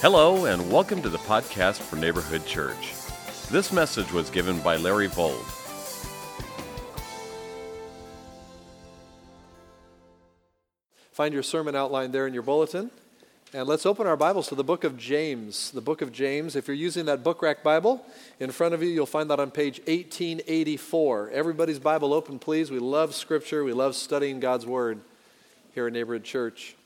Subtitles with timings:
[0.00, 2.94] Hello, and welcome to the podcast for Neighborhood Church.
[3.50, 5.44] This message was given by Larry Vold.
[11.10, 12.92] Find your sermon outline there in your bulletin.
[13.52, 15.72] And let's open our Bibles to the book of James.
[15.72, 16.54] The book of James.
[16.54, 18.00] If you're using that book rack Bible
[18.38, 21.30] in front of you, you'll find that on page 1884.
[21.30, 22.70] Everybody's Bible open, please.
[22.70, 25.00] We love Scripture, we love studying God's Word
[25.74, 26.76] here at Neighborhood Church.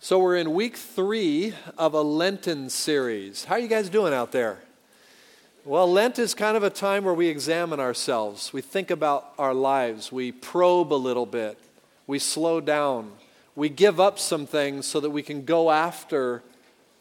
[0.00, 3.46] So, we're in week three of a Lenten series.
[3.46, 4.60] How are you guys doing out there?
[5.64, 8.52] Well, Lent is kind of a time where we examine ourselves.
[8.52, 10.12] We think about our lives.
[10.12, 11.58] We probe a little bit.
[12.06, 13.10] We slow down.
[13.56, 16.44] We give up some things so that we can go after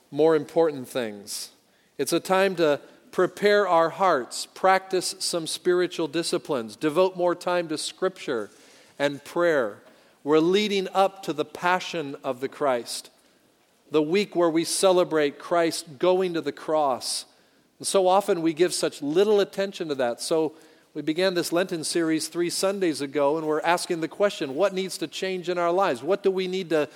[0.09, 1.51] more important things.
[1.99, 7.77] It's a time to prepare our hearts, practice some spiritual disciplines, devote more time to
[7.77, 8.49] Scripture
[8.97, 9.77] and prayer.
[10.27, 13.11] We're leading up to the passion of the Christ,
[13.91, 17.23] the week where we celebrate Christ going to the cross.
[17.79, 20.19] And so often we give such little attention to that.
[20.19, 20.51] So
[20.93, 24.97] we began this Lenten series three Sundays ago, and we're asking the question what needs
[24.97, 26.03] to change in our lives?
[26.03, 26.89] What do we need to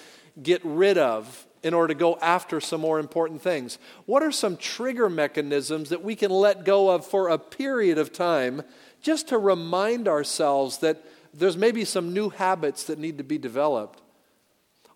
[0.43, 3.79] get rid of in order to go after some more important things?
[4.07, 8.11] What are some trigger mechanisms that we can let go of for a period of
[8.11, 8.63] time
[9.01, 11.01] just to remind ourselves that
[11.33, 14.01] there's maybe some new habits that need to be developed.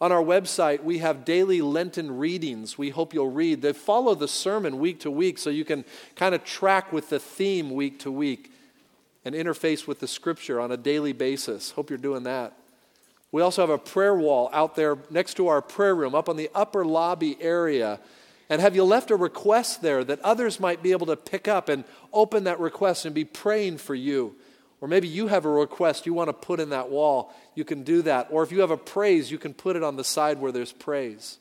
[0.01, 3.61] On our website, we have daily Lenten readings we hope you'll read.
[3.61, 7.19] They follow the sermon week to week so you can kind of track with the
[7.19, 8.51] theme week to week
[9.23, 11.71] and interface with the scripture on a daily basis.
[11.71, 12.53] Hope you're doing that.
[13.31, 16.37] We also have a prayer wall out there next to our prayer room, up on
[16.37, 17.99] the upper lobby area.
[18.49, 21.67] And have you left a request there that others might be able to pick up
[21.67, 24.35] and open that request and be praying for you?
[24.81, 27.83] Or maybe you have a request you want to put in that wall, you can
[27.83, 28.27] do that.
[28.29, 30.73] Or if you have a praise, you can put it on the side where there's
[30.73, 31.37] praise.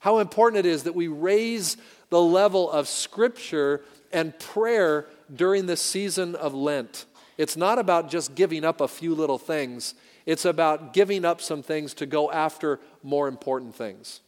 [0.00, 1.76] How important it is that we raise
[2.10, 3.80] the level of scripture
[4.12, 7.06] and prayer during this season of Lent.
[7.38, 9.94] It's not about just giving up a few little things,
[10.26, 14.20] it's about giving up some things to go after more important things.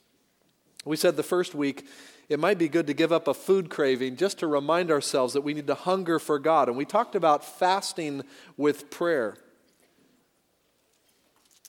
[0.85, 1.87] We said the first week
[2.29, 5.43] it might be good to give up a food craving just to remind ourselves that
[5.43, 6.69] we need to hunger for God.
[6.69, 8.23] And we talked about fasting
[8.57, 9.37] with prayer.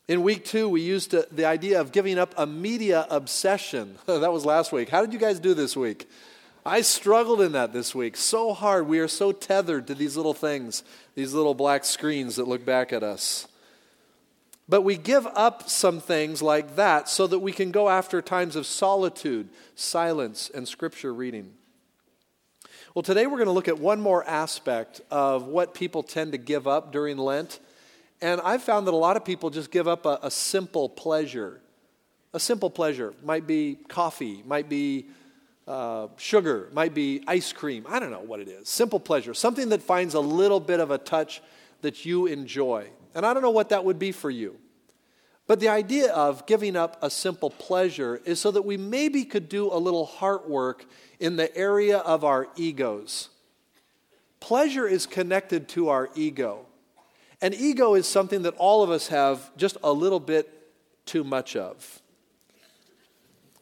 [0.08, 3.98] In week two, we used the idea of giving up a media obsession.
[4.06, 4.90] that was last week.
[4.90, 6.10] How did you guys do this week?
[6.66, 8.88] I struggled in that this week so hard.
[8.88, 10.84] We are so tethered to these little things,
[11.16, 13.48] these little black screens that look back at us.
[14.70, 18.56] But we give up some things like that so that we can go after times
[18.56, 21.54] of solitude, silence, and scripture reading.
[22.94, 26.38] Well, today we're going to look at one more aspect of what people tend to
[26.38, 27.60] give up during Lent.
[28.22, 31.62] And I've found that a lot of people just give up a, a simple pleasure.
[32.34, 35.06] A simple pleasure might be coffee, might be
[35.66, 37.86] uh, sugar, might be ice cream.
[37.88, 38.68] I don't know what it is.
[38.68, 41.42] Simple pleasure, something that finds a little bit of a touch
[41.82, 42.90] that you enjoy.
[43.18, 44.58] And I don't know what that would be for you.
[45.48, 49.50] But the idea of giving up a simple pleasure is so that we maybe could
[49.50, 50.86] do a little heart work
[51.20, 53.30] in the area of our egos.
[54.40, 56.68] Pleasure is connected to our ego.
[57.42, 60.72] And ego is something that all of us have just a little bit
[61.08, 62.04] too much of.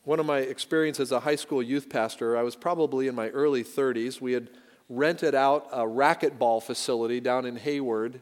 [0.04, 3.30] One of my experiences as a high school youth pastor, I was probably in my
[3.30, 4.20] early 30s.
[4.20, 4.50] We had
[4.90, 8.20] rented out a racquetball facility down in Hayward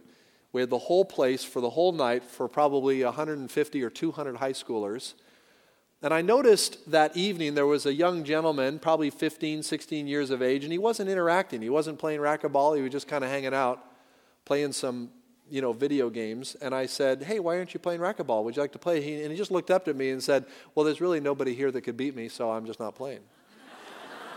[0.53, 4.53] we had the whole place for the whole night for probably 150 or 200 high
[4.53, 5.15] schoolers.
[6.03, 10.41] And I noticed that evening there was a young gentleman, probably 15, 16 years of
[10.41, 11.61] age, and he wasn't interacting.
[11.61, 12.75] He wasn't playing racquetball.
[12.75, 13.83] He was just kind of hanging out,
[14.45, 15.09] playing some,
[15.49, 16.55] you know, video games.
[16.55, 18.43] And I said, "Hey, why aren't you playing racquetball?
[18.43, 20.45] Would you like to play?" He, and he just looked up at me and said,
[20.75, 23.21] "Well, there's really nobody here that could beat me, so I'm just not playing."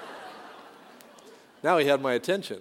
[1.64, 2.60] now he had my attention.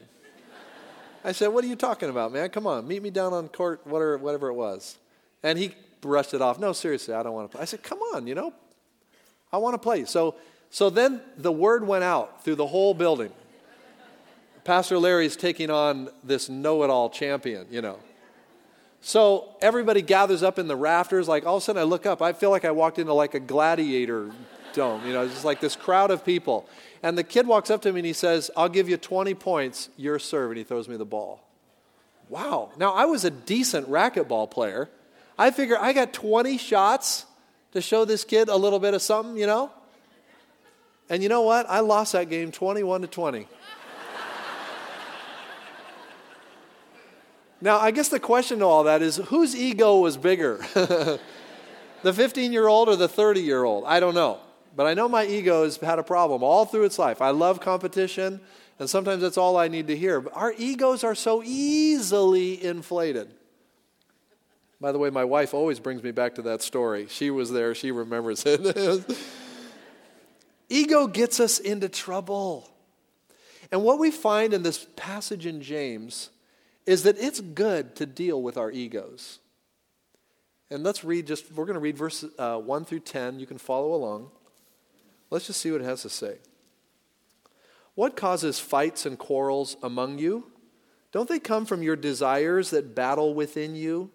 [1.25, 2.49] I said, What are you talking about, man?
[2.49, 4.97] Come on, meet me down on court, whatever, whatever it was.
[5.41, 6.59] And he brushed it off.
[6.59, 7.63] No, seriously, I don't want to play.
[7.63, 8.53] I said, Come on, you know,
[9.51, 10.05] I want to play.
[10.05, 10.35] So,
[10.69, 13.31] so then the word went out through the whole building.
[14.63, 17.99] Pastor Larry's taking on this know it all champion, you know.
[19.01, 21.27] So everybody gathers up in the rafters.
[21.27, 22.21] Like all of a sudden, I look up.
[22.21, 24.31] I feel like I walked into like a gladiator
[24.73, 25.05] dome.
[25.05, 26.67] You know, it's just like this crowd of people.
[27.05, 29.89] And the kid walks up to me and he says, I'll give you 20 points,
[29.95, 30.49] your serve.
[30.49, 31.47] And he throws me the ball.
[32.29, 32.71] Wow.
[32.77, 34.89] Now, I was a decent racquetball player.
[35.37, 37.27] I figure I got 20 shots
[37.73, 39.69] to show this kid a little bit of something, you know?
[41.07, 41.69] And you know what?
[41.69, 43.47] I lost that game 21 to 20.
[47.61, 50.57] now, I guess the question to all that is whose ego was bigger?
[50.73, 51.19] the
[52.13, 53.83] 15 year old or the 30 year old?
[53.85, 54.39] I don't know.
[54.75, 57.21] But I know my ego has had a problem all through its life.
[57.21, 58.41] I love competition,
[58.79, 60.21] and sometimes that's all I need to hear.
[60.21, 63.31] But our egos are so easily inflated.
[64.81, 67.07] By the way, my wife always brings me back to that story.
[67.09, 69.05] She was there, she remembers it.
[70.69, 72.69] ego gets us into trouble.
[73.71, 76.29] And what we find in this passage in James
[76.85, 79.39] is that it's good to deal with our egos.
[80.69, 83.39] And let's read just, we're going to read verse uh, 1 through 10.
[83.39, 84.29] You can follow along.
[85.29, 86.37] Let's just see what it has to say.
[87.95, 90.51] What causes fights and quarrels among you?
[91.11, 94.11] Don't they come from your desires that battle within you?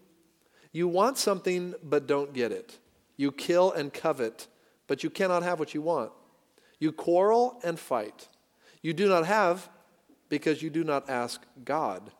[0.72, 2.78] You want something but don't get it.
[3.16, 4.46] You kill and covet,
[4.86, 6.12] but you cannot have what you want.
[6.78, 8.28] You quarrel and fight.
[8.82, 9.68] You do not have
[10.28, 12.12] because you do not ask God.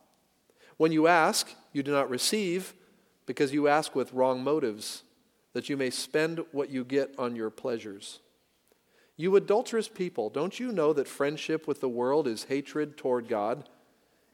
[0.77, 2.75] When you ask, you do not receive
[3.27, 5.05] because you ask with wrong motives,
[5.53, 8.21] that you may spend what you get on your pleasures.
[9.21, 13.69] You adulterous people, don't you know that friendship with the world is hatred toward God?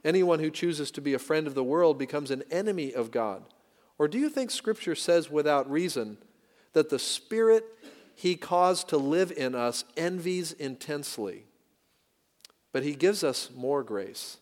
[0.04, 3.42] Anyone who chooses to be a friend of the world becomes an enemy of God.
[3.98, 6.18] Or do you think Scripture says without reason
[6.72, 7.64] that the Spirit
[8.14, 11.46] He caused to live in us envies intensely?
[12.70, 14.36] But He gives us more grace.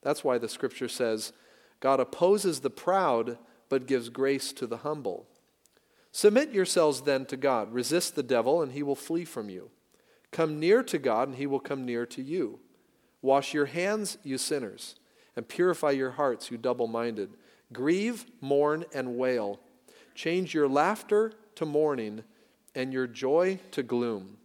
[0.00, 1.34] That's why the Scripture says,
[1.80, 3.36] God opposes the proud,
[3.68, 5.26] but gives grace to the humble.
[6.12, 7.74] Submit yourselves then to God.
[7.74, 9.68] Resist the devil, and he will flee from you.
[10.32, 12.58] Come near to God, and he will come near to you.
[13.20, 14.96] Wash your hands, you sinners,
[15.36, 17.30] and purify your hearts, you double minded.
[17.72, 19.60] Grieve, mourn, and wail.
[20.14, 22.24] Change your laughter to mourning,
[22.74, 24.38] and your joy to gloom.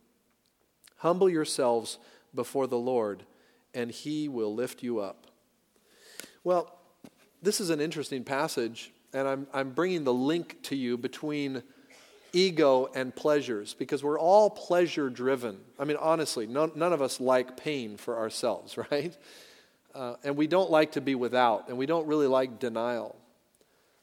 [0.98, 1.98] Humble yourselves
[2.36, 3.24] before the Lord,
[3.74, 5.28] and he will lift you up.
[6.44, 6.80] Well,
[7.42, 11.64] this is an interesting passage, and I'm, I'm bringing the link to you between
[12.34, 15.60] ego and pleasures because we're all pleasure driven.
[15.80, 19.16] I mean, honestly, none, none of us like pain for ourselves, right?
[19.94, 23.16] Uh, and we don't like to be without, and we don't really like denial.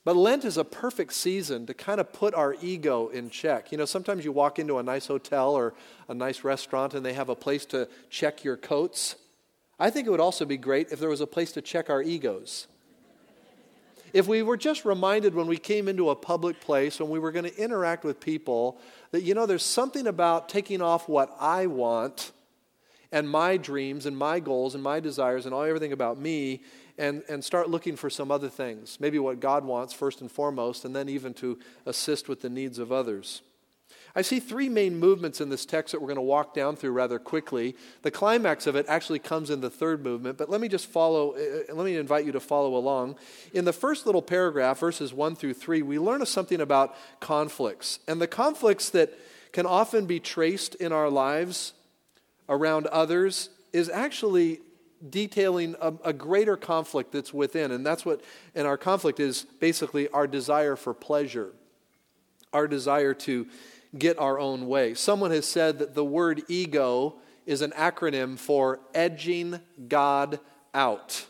[0.04, 3.72] But Lent is a perfect season to kind of put our ego in check.
[3.72, 5.72] You know, sometimes you walk into a nice hotel or
[6.08, 9.16] a nice restaurant and they have a place to check your coats.
[9.78, 12.02] I think it would also be great if there was a place to check our
[12.02, 12.66] egos.
[14.14, 17.32] If we were just reminded when we came into a public place, when we were
[17.32, 18.80] going to interact with people,
[19.10, 22.30] that, you know, there's something about taking off what I want
[23.10, 26.62] and my dreams and my goals and my desires and all everything about me
[26.96, 28.98] and, and start looking for some other things.
[29.00, 32.78] Maybe what God wants first and foremost, and then even to assist with the needs
[32.78, 33.42] of others.
[34.16, 36.92] I see three main movements in this text that we're going to walk down through
[36.92, 37.74] rather quickly.
[38.02, 41.32] The climax of it actually comes in the third movement, but let me just follow,
[41.32, 43.16] uh, uh, let me invite you to follow along.
[43.52, 47.98] In the first little paragraph, verses 1 through 3, we learn something about conflicts.
[48.06, 49.18] And the conflicts that
[49.52, 51.72] can often be traced in our lives
[52.48, 54.60] around others is actually
[55.10, 57.70] detailing a, a, greater conflict that's within.
[57.72, 58.22] And that's what,
[58.54, 61.52] and our conflict is basically our desire for pleasure,
[62.52, 63.46] our desire to
[63.98, 64.94] get our own way.
[64.94, 70.40] Someone has said that the word ego is an acronym for edging God
[70.72, 71.26] out.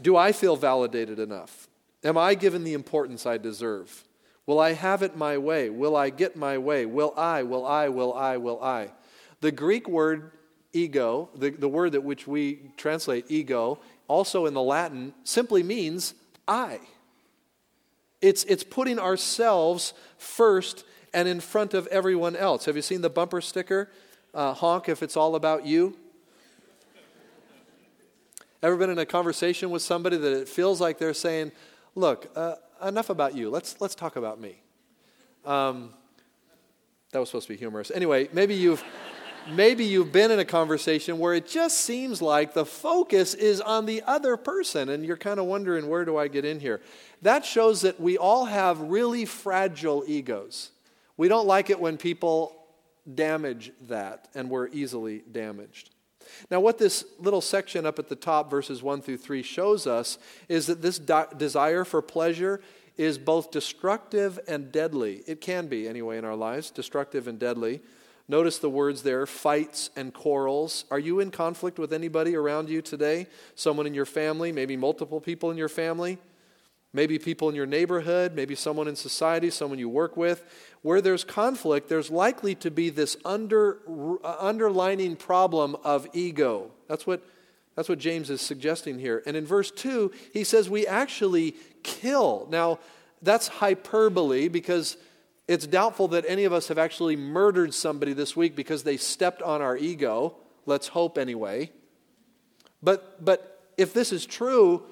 [0.00, 1.68] Do I feel validated enough?
[2.04, 4.04] Am I given the importance I deserve?
[4.46, 5.68] Will I have it my way?
[5.68, 6.86] Will I get my way?
[6.86, 8.92] Will I, will I, will I, will I?
[9.40, 10.32] The Greek word
[10.72, 16.14] ego, the, the word that which we translate ego, also in the Latin, simply means
[16.46, 16.80] I.
[18.20, 20.84] It's, it's putting ourselves first
[21.14, 22.64] and in front of everyone else.
[22.64, 23.90] Have you seen the bumper sticker?
[24.34, 25.96] Uh, honk if it's all about you.
[28.62, 31.52] Ever been in a conversation with somebody that it feels like they're saying,
[31.94, 33.50] Look, uh, enough about you.
[33.50, 34.60] Let's, let's talk about me.
[35.44, 35.90] Um,
[37.10, 37.90] that was supposed to be humorous.
[37.92, 38.84] Anyway, maybe you've
[39.50, 43.86] maybe you've been in a conversation where it just seems like the focus is on
[43.86, 46.80] the other person and you're kind of wondering where do I get in here?
[47.22, 50.70] That shows that we all have really fragile egos.
[51.16, 52.54] We don't like it when people
[53.14, 55.90] damage that and we're easily damaged.
[56.50, 60.18] Now, what this little section up at the top, verses 1 through 3, shows us
[60.48, 62.60] is that this desire for pleasure
[62.96, 65.22] is both destructive and deadly.
[65.26, 67.80] It can be, anyway, in our lives, destructive and deadly.
[68.30, 70.84] Notice the words there fights and quarrels.
[70.90, 73.26] Are you in conflict with anybody around you today?
[73.54, 76.18] Someone in your family, maybe multiple people in your family,
[76.92, 80.44] maybe people in your neighborhood, maybe someone in society, someone you work with.
[80.82, 83.78] Where there's conflict, there's likely to be this under,
[84.22, 86.70] uh, underlining problem of ego.
[86.86, 87.22] That's what,
[87.76, 89.22] that's what James is suggesting here.
[89.24, 92.46] And in verse 2, he says we actually kill.
[92.50, 92.78] Now,
[93.22, 94.98] that's hyperbole because
[95.48, 99.40] It's doubtful that any of us have actually murdered somebody this week because they stepped
[99.40, 100.36] on our ego.
[100.66, 101.72] Let's hope anyway.
[102.82, 104.82] But, but if this is true,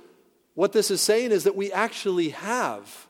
[0.55, 3.07] what this is saying is that we actually have.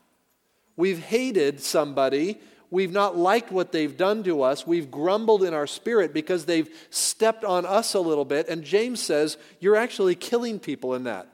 [0.76, 2.40] We've hated somebody.
[2.68, 4.66] We've not liked what they've done to us.
[4.66, 8.48] We've grumbled in our spirit because they've stepped on us a little bit.
[8.48, 11.28] And James says, You're actually killing people in that.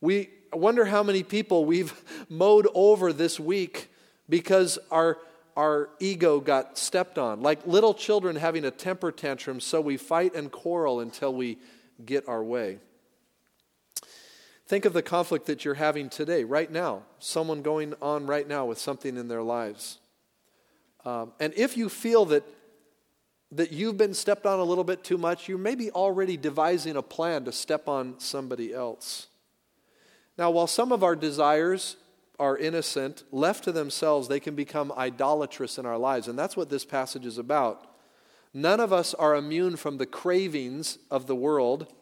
[0.00, 1.94] We wonder how many people we've
[2.28, 3.88] mowed over this week
[4.28, 5.18] because our,
[5.56, 7.42] our ego got stepped on.
[7.42, 11.58] Like little children having a temper tantrum, so we fight and quarrel until we
[12.04, 12.78] get our way.
[14.66, 17.02] Think of the conflict that you're having today, right now.
[17.20, 19.98] Someone going on right now with something in their lives.
[21.04, 22.42] Um, and if you feel that,
[23.52, 27.02] that you've been stepped on a little bit too much, you're maybe already devising a
[27.02, 29.28] plan to step on somebody else.
[30.36, 31.96] Now, while some of our desires
[32.38, 36.28] are innocent, left to themselves, they can become idolatrous in our lives.
[36.28, 37.86] And that's what this passage is about.
[38.52, 41.92] None of us are immune from the cravings of the world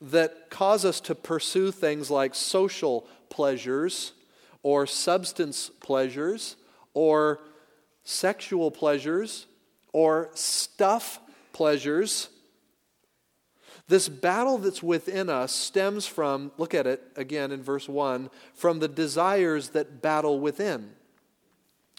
[0.00, 4.12] that cause us to pursue things like social pleasures
[4.62, 6.56] or substance pleasures
[6.94, 7.40] or
[8.04, 9.46] sexual pleasures
[9.92, 11.20] or stuff
[11.52, 12.28] pleasures
[13.86, 18.78] this battle that's within us stems from, look at it again in verse 1, from
[18.78, 20.92] the desires that battle within.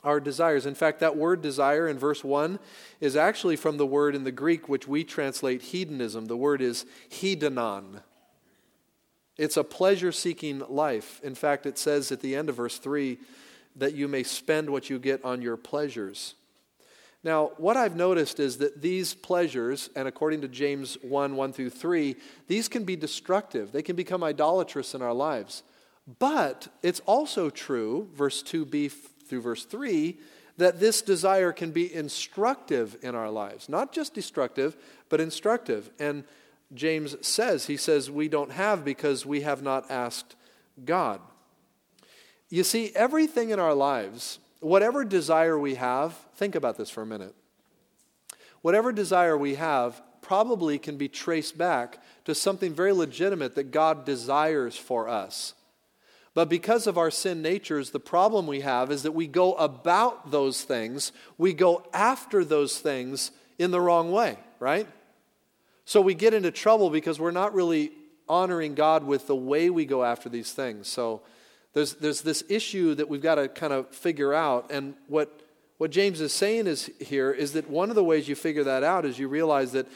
[0.04, 0.68] Our desires.
[0.68, 2.60] In fact, that word desire in verse 1
[3.02, 6.26] is actually from the word in the Greek which we translate hedonism.
[6.26, 8.02] The word is hedonon.
[9.38, 11.20] It's a pleasure seeking life.
[11.24, 13.18] In fact, it says at the end of verse 3
[13.76, 16.36] that you may spend what you get on your pleasures.
[17.26, 21.72] Now, what I've noticed is that these pleasures, and according to James 1 1 through
[21.72, 22.16] 3,
[22.48, 23.72] these can be destructive.
[23.72, 25.64] They can become idolatrous in our lives.
[26.20, 28.92] But it's also true, verse 2b
[29.28, 30.20] through verse 3,
[30.58, 33.70] that this desire can be instructive in our lives.
[33.70, 34.78] Not just destructive,
[35.10, 35.90] but instructive.
[35.98, 36.26] And
[36.76, 40.36] James says, he says, we don't have because we have not asked
[40.86, 41.22] God.
[42.50, 47.06] You see, everything in our lives whatever desire we have, think about this for a
[47.06, 47.36] minute.
[48.62, 54.06] Whatever desire we have probably can be traced back to something very legitimate that God
[54.06, 55.54] desires for us.
[56.34, 60.32] But because of our sin natures, the problem we have is that we go about
[60.32, 64.88] those things, we go after those things in the wrong way, right?
[65.86, 67.92] So we get into trouble because we're not really
[68.28, 70.88] honoring God with the way we go after these things.
[70.88, 71.22] So
[71.74, 74.72] there's, there's this issue that we've got to kind of figure out.
[74.72, 75.42] And what,
[75.78, 78.84] what James is saying is here is that one of the ways you figure that
[78.84, 79.88] out is you realize that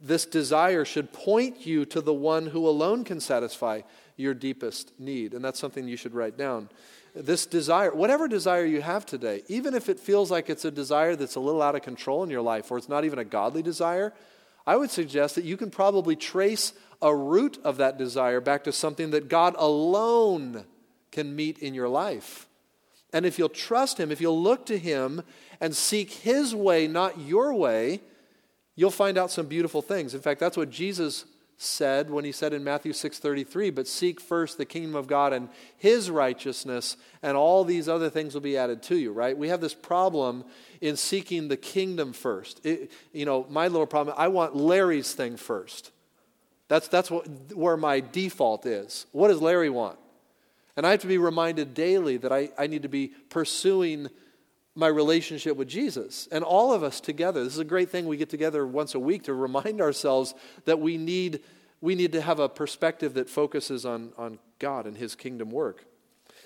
[0.00, 3.82] this desire should point you to the one who alone can satisfy
[4.16, 5.34] your deepest need.
[5.34, 6.68] And that's something you should write down.
[7.14, 11.16] This desire, whatever desire you have today, even if it feels like it's a desire
[11.16, 13.62] that's a little out of control in your life or it's not even a godly
[13.62, 14.12] desire,
[14.66, 18.72] I would suggest that you can probably trace a root of that desire back to
[18.72, 20.64] something that God alone
[21.10, 22.45] can meet in your life.
[23.16, 25.22] And if you'll trust Him, if you'll look to Him
[25.58, 28.02] and seek His way, not your way,
[28.74, 30.12] you'll find out some beautiful things.
[30.12, 31.24] In fact, that's what Jesus
[31.56, 35.48] said when he said in Matthew 6:33, "But seek first the kingdom of God and
[35.78, 39.38] his righteousness, and all these other things will be added to you," right?
[39.38, 40.44] We have this problem
[40.82, 42.60] in seeking the kingdom first.
[42.66, 45.90] It, you know, my little problem, I want Larry's thing first.
[46.68, 49.06] That's that's what, where my default is.
[49.12, 49.98] What does Larry want?
[50.76, 54.08] And I have to be reminded daily that I, I need to be pursuing
[54.74, 56.28] my relationship with Jesus.
[56.30, 59.00] And all of us together, this is a great thing we get together once a
[59.00, 60.34] week to remind ourselves
[60.66, 61.40] that we need,
[61.80, 65.86] we need to have a perspective that focuses on, on God and His kingdom work.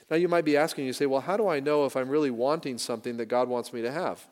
[0.09, 2.31] Now, you might be asking, you say, well, how do I know if I'm really
[2.31, 4.25] wanting something that God wants me to have?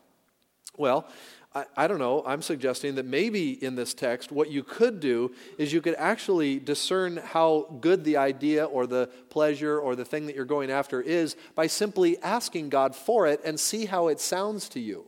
[0.78, 1.06] Well,
[1.54, 5.32] I, I, don't know, I'm suggesting that maybe in this text, what you could do
[5.58, 10.26] is you could actually discern how good the idea or the pleasure or the thing
[10.26, 14.20] that you're going after is by simply asking God for it and see how it
[14.20, 15.04] sounds to you.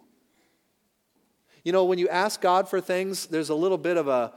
[1.63, 4.33] You know, when you ask God for things, there's a little bit of a,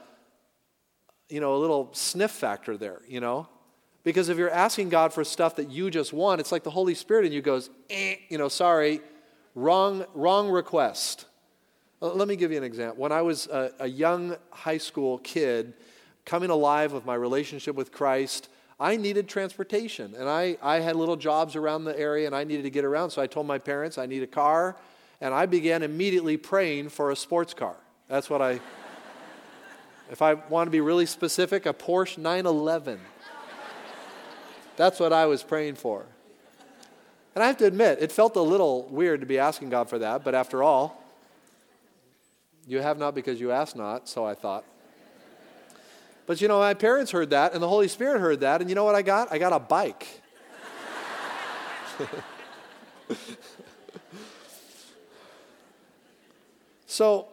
[1.29, 3.47] you know, a little sniff factor there, you know?
[4.03, 6.93] Because if you're asking God for stuff that you just want, it's like the Holy
[6.93, 8.99] Spirit in you goes, eh, you know, sorry,
[9.55, 11.25] wrong, wrong request.
[12.01, 13.01] Uh, let me give you an example.
[13.01, 15.73] When I was a, a young high school kid,
[16.25, 20.13] coming alive with my relationship with Christ, I needed transportation.
[20.15, 23.11] And I, I had little jobs around the area and I needed to get around.
[23.11, 24.75] So I told my parents I need a car.
[25.21, 27.77] And I began immediately praying for a sports car.
[28.09, 28.59] That's what I,
[30.11, 32.99] if I want to be really specific, a Porsche 911.
[34.75, 36.05] That's what I was praying for.
[37.35, 39.97] And I have to admit, it felt a little weird to be asking God for
[39.99, 41.03] that, but after all,
[42.67, 44.63] you have not because you ask not, so I thought.
[46.25, 48.75] But you know, my parents heard that, and the Holy Spirit heard that, and you
[48.75, 49.31] know what I got?
[49.31, 50.07] I got a bike.
[56.85, 57.27] so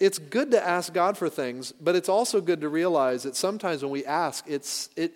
[0.00, 3.82] it's good to ask God for things, but it's also good to realize that sometimes
[3.82, 5.12] when we ask, it's, it,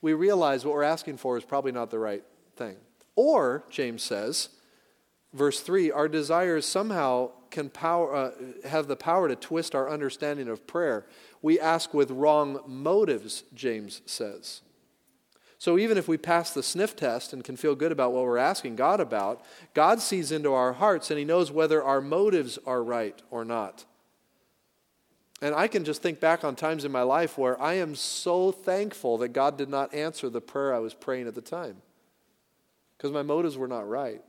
[0.00, 2.24] we realize what we're asking for is probably not the right
[2.56, 2.76] thing.
[3.16, 4.50] Or, James says,
[5.32, 8.30] verse 3, our desires somehow can power, uh,
[8.68, 11.06] have the power to twist our understanding of prayer.
[11.40, 14.60] We ask with wrong motives, James says.
[15.58, 18.36] So even if we pass the sniff test and can feel good about what we're
[18.36, 19.42] asking God about,
[19.72, 23.86] God sees into our hearts and He knows whether our motives are right or not.
[25.40, 28.52] And I can just think back on times in my life where I am so
[28.52, 31.76] thankful that God did not answer the prayer I was praying at the time
[32.96, 34.22] because my motives were not right.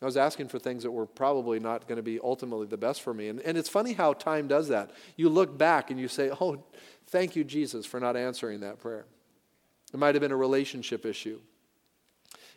[0.00, 3.02] I was asking for things that were probably not going to be ultimately the best
[3.02, 3.28] for me.
[3.28, 4.92] And, and it's funny how time does that.
[5.16, 6.62] You look back and you say, Oh,
[7.08, 9.06] thank you, Jesus, for not answering that prayer.
[9.92, 11.40] It might have been a relationship issue.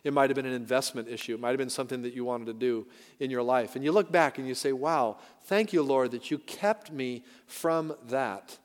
[0.04, 1.34] It might have been an investment issue.
[1.34, 2.86] It might have been something that you wanted to do
[3.20, 3.76] in your life.
[3.76, 7.24] And you look back and you say, Wow, thank you, Lord, that you kept me
[7.46, 8.58] from that.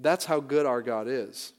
[0.00, 1.52] That's how good our God is.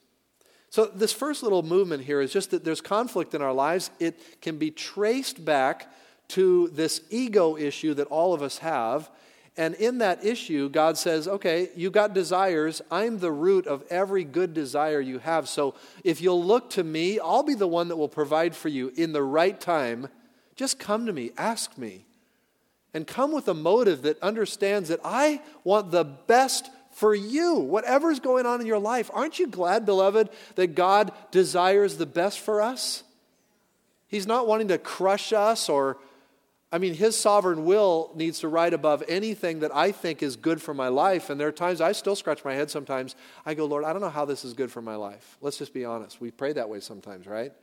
[0.70, 3.90] So, this first little movement here is just that there's conflict in our lives.
[4.00, 5.92] It can be traced back
[6.30, 9.10] to this ego issue that all of us have.
[9.56, 12.82] And in that issue, God says, okay, you got desires.
[12.92, 15.50] I'm the root of every good desire you have.
[15.50, 18.94] So if you'll look to me, I'll be the one that will provide for you
[18.96, 20.10] in the right time.
[20.56, 22.06] Just come to me, ask me.
[22.94, 28.20] And come with a motive that understands that I want the best for you, whatever's
[28.20, 29.12] going on in your life.
[29.14, 33.04] Aren't you glad, beloved, that God desires the best for us?
[34.08, 35.98] He's not wanting to crush us or
[36.72, 40.60] I mean, his sovereign will needs to ride above anything that I think is good
[40.60, 41.30] for my life.
[41.30, 43.16] And there are times I still scratch my head sometimes.
[43.46, 45.38] I go, Lord, I don't know how this is good for my life.
[45.40, 46.20] Let's just be honest.
[46.20, 47.54] We pray that way sometimes, right?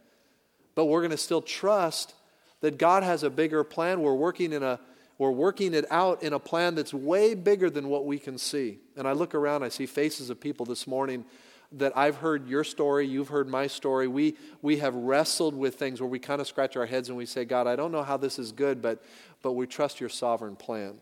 [0.76, 2.14] But we're going to still trust
[2.60, 4.00] that God has a bigger plan.
[4.00, 4.78] We're working in a
[5.18, 8.78] we're working it out in a plan that's way bigger than what we can see.
[8.96, 11.24] And I look around, I see faces of people this morning
[11.72, 14.06] that I've heard your story, you've heard my story.
[14.06, 17.26] We, we have wrestled with things where we kind of scratch our heads and we
[17.26, 19.02] say, God, I don't know how this is good, but,
[19.42, 20.98] but we trust your sovereign plan.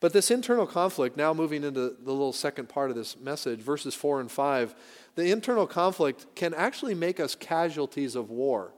[0.00, 3.94] But this internal conflict, now moving into the little second part of this message, verses
[3.94, 4.74] 4 and 5,
[5.14, 8.72] the internal conflict can actually make us casualties of war.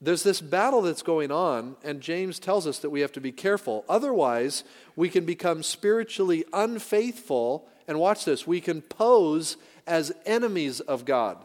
[0.00, 3.32] There's this battle that's going on, and James tells us that we have to be
[3.32, 3.84] careful.
[3.88, 4.64] Otherwise,
[4.96, 11.38] we can become spiritually unfaithful and watch this, we can pose as enemies of God.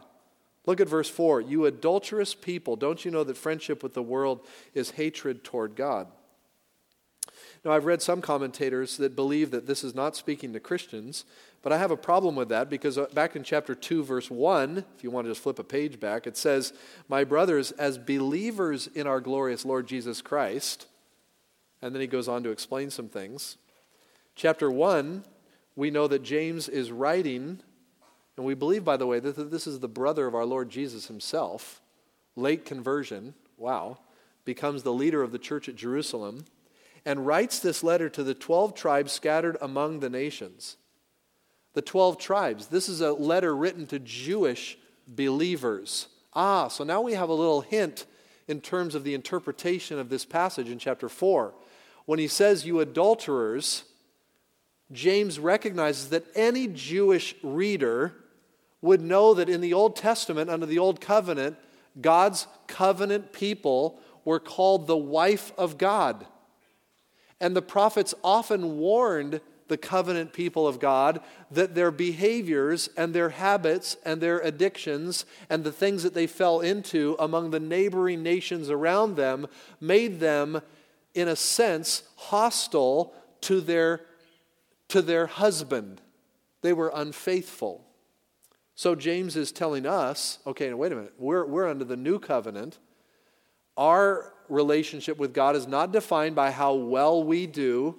[0.66, 1.40] Look at verse 4.
[1.40, 6.06] You adulterous people, don't you know that friendship with the world is hatred toward God?
[7.64, 11.24] Now, I've read some commentators that believe that this is not speaking to Christians,
[11.62, 14.84] but I have a problem with that because uh, back in chapter 2, verse 1,
[14.96, 16.72] if you want to just flip a page back, it says,
[17.08, 20.86] My brothers, as believers in our glorious Lord Jesus Christ,
[21.82, 23.58] and then he goes on to explain some things.
[24.34, 25.24] Chapter 1
[25.76, 27.60] we know that James is writing,
[28.36, 31.06] and we believe, by the way, that this is the brother of our Lord Jesus
[31.06, 31.80] himself,
[32.36, 33.98] late conversion, wow,
[34.44, 36.44] becomes the leader of the church at Jerusalem,
[37.04, 40.76] and writes this letter to the 12 tribes scattered among the nations.
[41.74, 42.66] The 12 tribes.
[42.66, 46.08] This is a letter written to Jewish believers.
[46.34, 48.06] Ah, so now we have a little hint
[48.48, 51.54] in terms of the interpretation of this passage in chapter 4.
[52.06, 53.84] When he says, You adulterers,
[54.92, 58.14] James recognizes that any Jewish reader
[58.82, 61.56] would know that in the Old Testament, under the Old Covenant,
[62.00, 66.26] God's covenant people were called the wife of God.
[67.40, 73.30] And the prophets often warned the covenant people of God that their behaviors and their
[73.30, 78.68] habits and their addictions and the things that they fell into among the neighboring nations
[78.68, 79.46] around them
[79.80, 80.60] made them,
[81.14, 84.02] in a sense, hostile to their
[84.88, 86.00] to their husband.
[86.62, 87.86] They were unfaithful.
[88.74, 91.14] So James is telling us okay, now wait a minute.
[91.16, 92.78] We're, we're under the new covenant.
[93.80, 97.96] Our relationship with God is not defined by how well we do.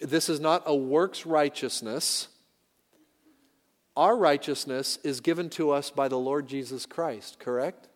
[0.00, 2.28] This is not a works righteousness.
[3.94, 7.88] Our righteousness is given to us by the Lord Jesus Christ, correct?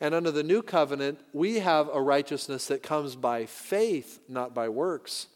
[0.00, 4.68] And under the new covenant, we have a righteousness that comes by faith, not by
[4.68, 5.26] works.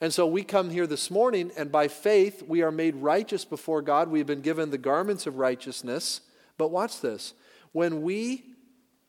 [0.00, 3.82] And so we come here this morning, and by faith, we are made righteous before
[3.82, 4.08] God.
[4.08, 6.22] We've been given the garments of righteousness.
[6.56, 7.34] But watch this.
[7.72, 8.47] When we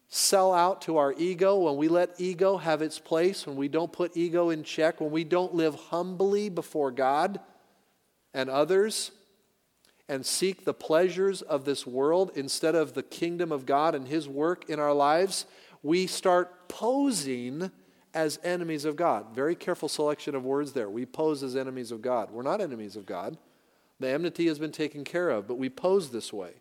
[0.10, 3.94] sell out to our ego, when we let ego have its place, when we don't
[3.94, 7.40] put ego in check, when we don't live humbly before God
[8.34, 9.12] and others
[10.08, 14.28] and seek the pleasures of this world instead of the kingdom of God and His
[14.28, 15.46] work in our lives,
[15.84, 17.70] we start posing
[18.16, 19.36] as enemies of God.
[19.36, 20.90] Very careful selection of words there.
[20.90, 22.32] We pose as enemies of God.
[22.32, 23.38] We're not enemies of God.
[24.00, 26.54] The enmity has been taken care of, but we pose this way.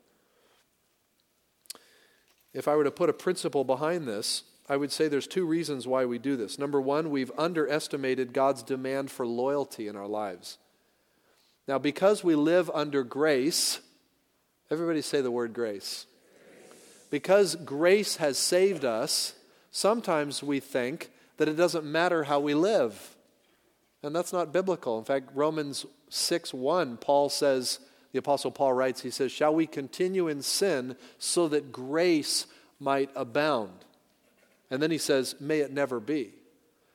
[2.55, 5.87] If I were to put a principle behind this, I would say there's two reasons
[5.87, 6.59] why we do this.
[6.59, 10.59] Number one, we've underestimated God's demand for loyalty in our lives.
[11.67, 13.81] Now, because we live under grace,
[14.71, 16.07] everybody say the word grace.
[17.11, 19.35] Because grace has saved us,
[19.71, 23.17] sometimes we think that it doesn't matter how we live.
[24.03, 24.99] And that's not biblical.
[24.99, 27.81] In fact, Romans 6 1, Paul says,
[28.13, 32.47] the Apostle Paul writes, he says, Shall we continue in sin so that grace
[32.81, 33.85] might abound?
[34.71, 36.33] And then he says, May it never be.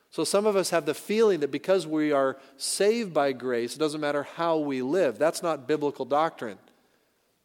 [0.09, 3.79] So some of us have the feeling that because we are saved by grace, it
[3.79, 5.17] doesn't matter how we live.
[5.17, 6.59] That's not biblical doctrine.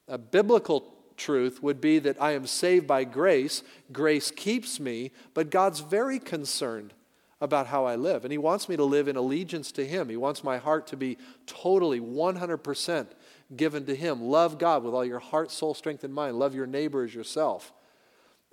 [0.06, 5.50] A biblical truth would be that I am saved by grace, grace keeps me, but
[5.50, 6.92] God's very concerned
[7.40, 8.24] about how I live.
[8.24, 10.08] And He wants me to live in allegiance to Him.
[10.08, 13.06] He wants my heart to be totally 100%
[13.56, 14.22] given to Him.
[14.22, 16.38] Love God with all your heart, soul, strength, and mind.
[16.38, 17.72] Love your neighbor as yourself.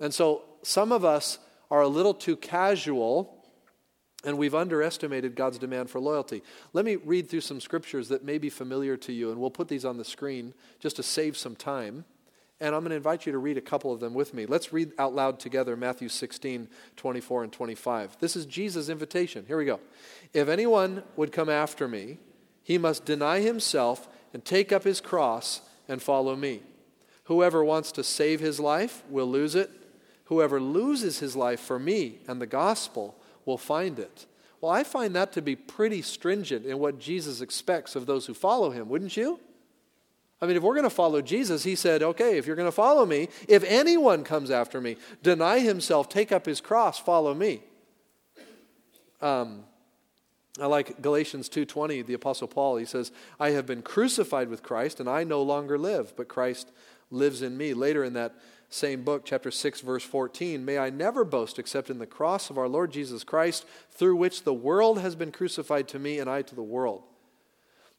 [0.00, 1.38] And so some of us
[1.70, 3.36] are a little too casual
[4.26, 6.42] and we've underestimated God's demand for loyalty.
[6.72, 9.68] Let me read through some scriptures that may be familiar to you, and we'll put
[9.68, 12.04] these on the screen just to save some time.
[12.58, 14.46] And I'm going to invite you to read a couple of them with me.
[14.46, 18.16] Let's read out loud together Matthew 16, 24, and 25.
[18.18, 19.44] This is Jesus' invitation.
[19.46, 19.78] Here we go.
[20.32, 22.18] If anyone would come after me,
[22.64, 26.60] he must deny himself and take up his cross and follow me.
[27.24, 29.70] Whoever wants to save his life will lose it.
[30.24, 34.26] Whoever loses his life for me and the gospel will find it.
[34.60, 38.34] Well, I find that to be pretty stringent in what Jesus expects of those who
[38.34, 39.40] follow him, wouldn't you?
[40.42, 42.72] I mean, if we're going to follow Jesus, he said, okay, if you're going to
[42.72, 47.62] follow me, if anyone comes after me, deny himself, take up his cross, follow me.
[49.22, 49.64] Um,
[50.58, 55.00] I like Galatians 2:20, the apostle Paul, he says, "I have been crucified with Christ
[55.00, 56.70] and I no longer live, but Christ
[57.10, 58.34] lives in me." Later in that
[58.68, 62.58] same book, chapter 6 verse 14, "May I never boast except in the cross of
[62.58, 66.42] our Lord Jesus Christ, through which the world has been crucified to me and I
[66.42, 67.02] to the world."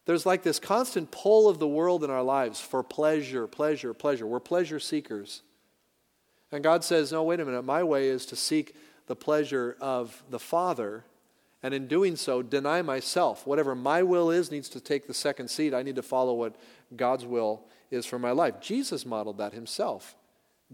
[0.05, 4.25] There's like this constant pull of the world in our lives for pleasure, pleasure, pleasure.
[4.25, 5.43] We're pleasure seekers.
[6.49, 7.63] And God says, no, wait a minute.
[7.63, 8.73] My way is to seek
[9.07, 11.03] the pleasure of the Father.
[11.63, 13.47] And in doing so, deny myself.
[13.47, 15.73] Whatever my will is needs to take the second seat.
[15.73, 16.55] I need to follow what
[16.95, 18.61] God's will is for my life.
[18.61, 20.15] Jesus modeled that himself.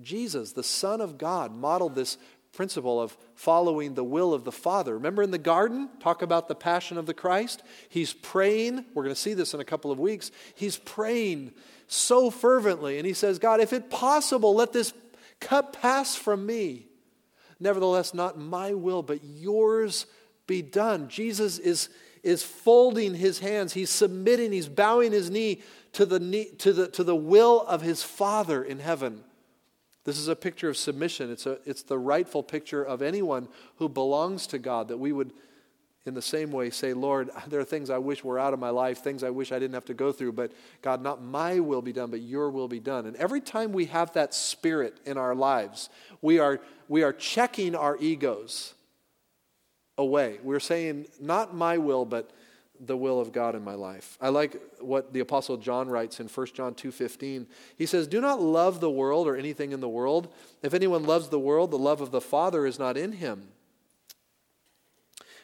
[0.01, 2.17] Jesus, the Son of God, modeled this
[2.51, 4.93] principle of following the will of the Father.
[4.93, 7.63] Remember in the garden, talk about the passion of the Christ?
[7.89, 8.85] He's praying.
[8.93, 10.31] We're going to see this in a couple of weeks.
[10.53, 11.53] He's praying
[11.87, 14.93] so fervently, and he says, God, if it possible, let this
[15.39, 16.87] cup pass from me.
[17.59, 20.05] Nevertheless, not my will, but yours
[20.47, 21.07] be done.
[21.07, 21.89] Jesus is,
[22.23, 25.61] is folding his hands, he's submitting, he's bowing his knee
[25.93, 29.23] to the, knee, to, the, to the will of his Father in heaven.
[30.05, 31.31] This is a picture of submission.
[31.31, 35.31] It's, a, it's the rightful picture of anyone who belongs to God, that we would,
[36.05, 38.69] in the same way, say, Lord, there are things I wish were out of my
[38.69, 40.51] life, things I wish I didn't have to go through, but
[40.81, 43.05] God, not my will be done, but your will be done.
[43.05, 45.89] And every time we have that spirit in our lives,
[46.21, 48.73] we are, we are checking our egos
[49.97, 50.39] away.
[50.43, 52.31] We're saying, not my will, but
[52.79, 54.17] the will of God in my life.
[54.19, 57.47] I like what the apostle John writes in 1 John 2:15.
[57.75, 60.27] He says, "Do not love the world or anything in the world.
[60.61, 63.51] If anyone loves the world, the love of the Father is not in him."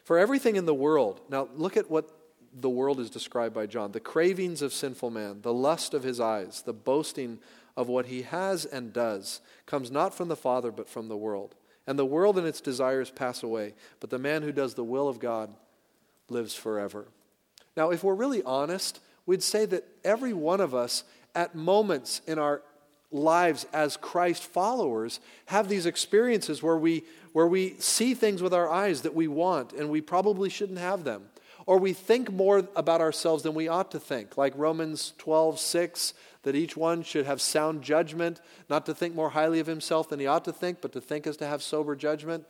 [0.04, 1.22] For everything in the world.
[1.30, 2.10] Now look at what
[2.52, 3.92] the world is described by John.
[3.92, 7.40] The cravings of sinful man, the lust of his eyes, the boasting
[7.78, 11.56] of what he has and does comes not from the Father but from the world.
[11.90, 15.10] And the world and its desires pass away, but the man who does the will
[15.10, 15.52] of God
[16.30, 17.08] lives forever.
[17.76, 22.38] Now, if we're really honest, we'd say that every one of us, at moments in
[22.38, 22.62] our
[23.12, 28.70] lives as Christ followers, have these experiences where we, where we see things with our
[28.70, 31.24] eyes that we want and we probably shouldn't have them.
[31.70, 36.16] Or we think more about ourselves than we ought to think, like Romans 12, 6,
[36.42, 40.20] that each one should have sound judgment, not to think more highly of himself than
[40.20, 42.48] he ought to think, but to think as to have sober judgment.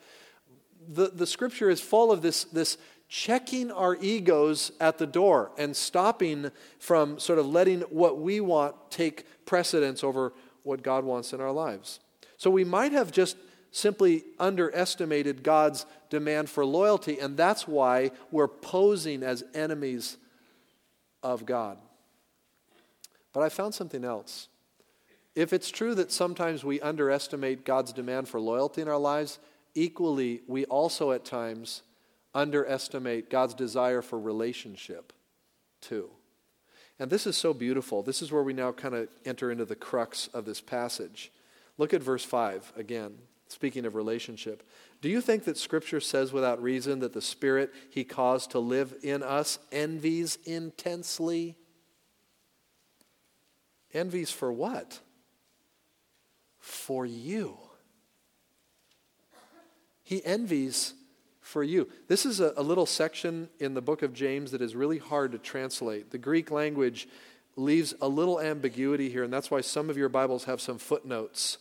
[0.88, 2.78] The, the scripture is full of this, this
[3.10, 8.74] checking our egos at the door and stopping from sort of letting what we want
[8.90, 10.32] take precedence over
[10.64, 12.00] what God wants in our lives.
[12.38, 13.36] So we might have just
[13.72, 20.18] simply underestimated God's demand for loyalty, and that's why we're posing as enemies
[21.22, 21.78] of God.
[23.34, 24.48] But I found something else.
[25.36, 29.40] If it's true that sometimes we underestimate God's demand for loyalty in our lives,
[29.76, 31.84] equally, we also at times
[32.34, 35.14] underestimate God's desire for relationship,
[35.82, 36.10] too.
[37.00, 38.04] And this is so beautiful.
[38.04, 41.32] This is where we now kind of enter into the crux of this passage.
[41.78, 44.64] Look at verse 5 again, speaking of relationship.
[45.02, 48.96] Do you think that Scripture says without reason that the Spirit He caused to live
[49.04, 51.58] in us envies intensely?
[53.94, 55.00] Envies for what?
[56.60, 57.58] For you.
[60.04, 60.94] He envies
[61.42, 61.90] for you.
[62.08, 65.32] This is a, a, little section in the book of James that is really hard
[65.32, 66.12] to translate.
[66.12, 67.08] The Greek language
[67.56, 71.58] leaves a little ambiguity here, and that's why some of your Bibles have some footnotes.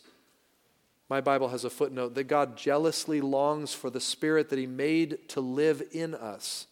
[1.09, 5.27] My Bible has a footnote that God jealously longs for the Spirit that He made
[5.29, 6.67] to live in us,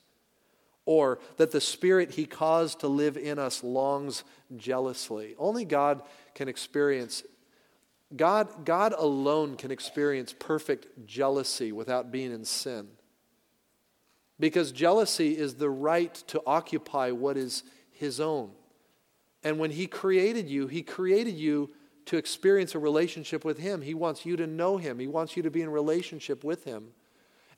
[0.86, 4.24] or that the Spirit He caused to live in us longs
[4.56, 5.36] jealously.
[5.40, 6.04] Only God
[6.36, 7.24] can experience
[8.16, 12.88] God, God alone can experience perfect jealousy without being in sin.
[14.40, 18.52] Because jealousy is the right to occupy what is his own.
[19.44, 21.70] And when he created you, he created you
[22.08, 23.82] to experience a relationship with him.
[23.82, 26.90] He wants you to know him, he wants you to be in relationship with him.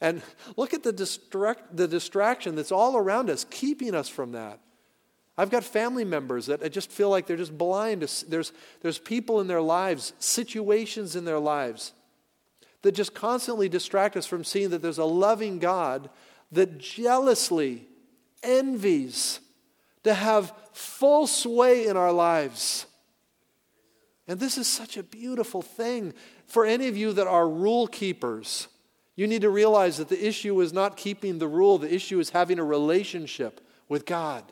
[0.02, 0.22] And
[0.56, 4.60] look at the, distract, the distraction that's all around us, keeping us from that.
[5.38, 8.02] I've got family members that just feel like they're just blind.
[8.02, 11.94] There's, there's people in their lives, situations in their lives
[12.82, 16.10] that just constantly distract us from seeing that there's a loving God
[16.52, 17.88] that jealously
[18.44, 19.40] envies
[20.04, 22.86] to have full sway in our lives.
[24.30, 26.14] And this is such a beautiful thing.
[26.46, 28.68] For any of you that are rule keepers,
[29.16, 32.30] you need to realize that the issue is not keeping the rule, the issue is
[32.30, 34.44] having a relationship with God.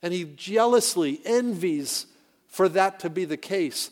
[0.00, 2.06] And He jealously envies
[2.46, 3.90] for that to be the case.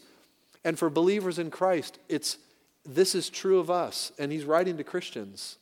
[0.65, 2.39] And for believers in Christ, it's
[2.87, 4.13] this is true of us.
[4.21, 5.59] And He's writing to Christians.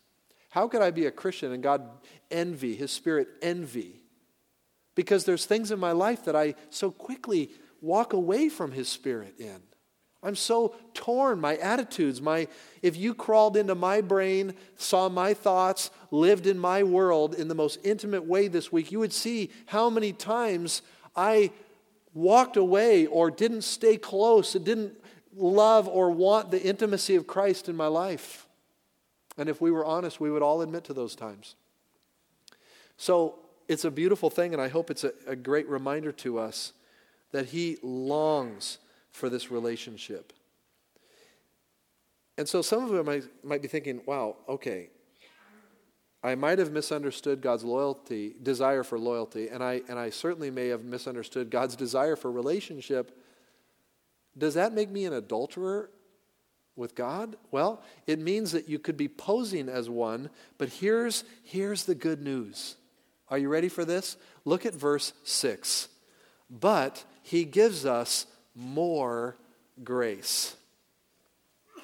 [0.50, 1.88] How could I be a Christian and God
[2.30, 4.02] envy, His Spirit envy?
[4.94, 9.34] Because there's things in my life that I so quickly walk away from His Spirit
[9.38, 9.60] in.
[10.22, 12.48] I'm so torn, my attitudes, my
[12.82, 17.54] if you crawled into my brain, saw my thoughts, lived in my world in the
[17.54, 20.82] most intimate way this week, you would see how many times
[21.14, 21.52] I
[22.14, 24.94] walked away or didn't stay close, didn't
[25.36, 28.48] love or want the intimacy of Christ in my life.
[29.36, 31.54] And if we were honest, we would all admit to those times.
[32.96, 33.38] So
[33.68, 36.72] it's a beautiful thing, and I hope it's a, a great reminder to us
[37.32, 38.78] that He longs
[39.10, 40.32] for this relationship.
[42.36, 44.90] And so some of them might, might be thinking, wow, okay,
[46.22, 50.68] I might have misunderstood God's loyalty, desire for loyalty, and I, and I certainly may
[50.68, 53.16] have misunderstood God's desire for relationship.
[54.36, 55.90] Does that make me an adulterer
[56.74, 57.36] with God?
[57.50, 62.22] Well, it means that you could be posing as one, but here's, here's the good
[62.22, 62.76] news.
[63.30, 64.16] Are you ready for this?
[64.44, 65.88] Look at verse 6.
[66.50, 69.36] But he gives us more
[69.84, 70.56] grace.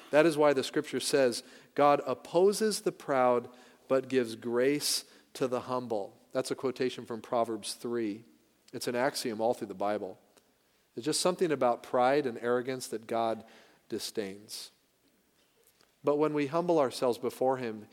[0.09, 1.43] That is why the scripture says,
[1.75, 3.47] God opposes the proud,
[3.87, 5.05] but gives grace
[5.35, 6.17] to the humble.
[6.33, 8.23] That's a quotation from Proverbs 3.
[8.73, 10.17] It's an axiom all through the Bible.
[10.95, 13.43] There's just something about pride and arrogance that God
[13.87, 14.71] disdains.
[16.03, 17.85] But when we humble ourselves before Him,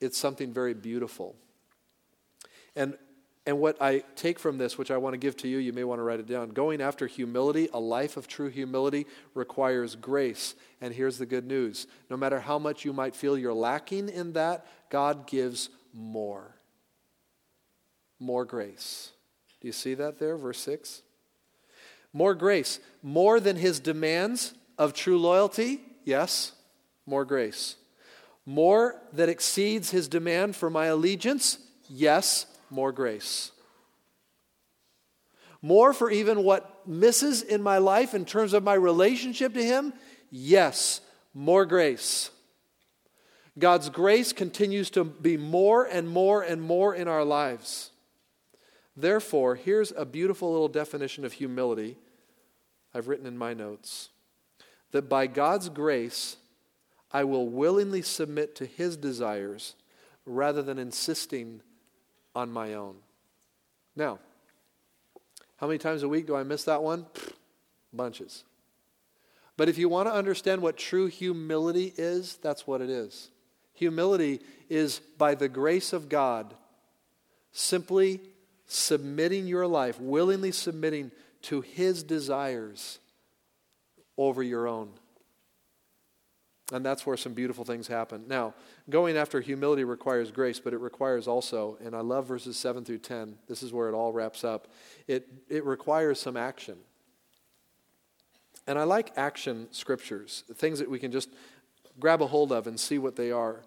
[0.00, 1.34] it's something very beautiful.
[2.76, 2.96] And,
[3.46, 5.84] and what I take from this, which I want to give to you, you may
[5.84, 6.50] want to write it down.
[6.50, 10.54] Going after humility, a life of true humility, requires grace.
[10.80, 14.32] And here's the good news no matter how much you might feel you're lacking in
[14.32, 16.56] that, God gives more.
[18.18, 19.12] More grace.
[19.60, 21.02] Do you see that there, verse 6?
[22.12, 22.80] More grace.
[23.02, 25.80] More than his demands of true loyalty?
[26.04, 26.52] Yes
[27.06, 27.76] more grace.
[28.44, 31.58] More that exceeds his demand for my allegiance?
[31.88, 33.52] Yes, more grace.
[35.62, 39.92] More for even what misses in my life in terms of my relationship to him?
[40.30, 41.00] Yes,
[41.34, 42.30] more grace.
[43.58, 47.90] God's grace continues to be more and more and more in our lives.
[48.96, 51.96] Therefore, here's a beautiful little definition of humility
[52.94, 54.10] I've written in my notes
[54.92, 56.36] that by God's grace,
[57.12, 59.74] I will willingly submit to his desires
[60.24, 61.60] rather than insisting
[62.36, 62.96] on my own.
[63.96, 64.18] Now,
[65.56, 67.06] how many times a week do I miss that one?
[67.92, 68.44] Bunches.
[69.56, 73.30] But if you want to understand what true humility is, that's what it is.
[73.72, 76.52] Humility is by the grace of God,
[77.52, 78.20] simply
[78.66, 81.10] submitting your life, willingly submitting
[81.42, 82.98] to His desires
[84.18, 84.90] over your own.
[86.70, 88.24] And that's where some beautiful things happen.
[88.28, 88.54] Now,
[88.88, 92.98] going after humility requires grace, but it requires also, and I love verses 7 through
[92.98, 94.68] 10, this is where it all wraps up,
[95.08, 96.76] it, it requires some action.
[98.66, 101.30] And I like action scriptures, things that we can just
[101.98, 103.62] grab a hold of and see what they are.